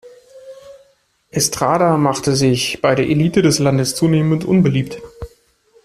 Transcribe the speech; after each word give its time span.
Estrada 1.29 1.95
machte 1.95 2.35
sich 2.35 2.81
bei 2.81 2.95
der 2.95 3.05
Elite 3.05 3.43
des 3.43 3.59
Landes 3.59 3.93
zunehmend 3.93 4.45
unbeliebt. 4.45 4.97